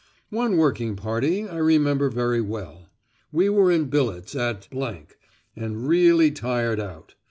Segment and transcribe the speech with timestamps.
[0.31, 2.89] One working party I remember very well.
[3.31, 4.67] We were in billets at,
[5.55, 7.13] and really tired out.